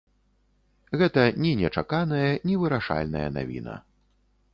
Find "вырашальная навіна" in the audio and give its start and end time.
2.63-3.77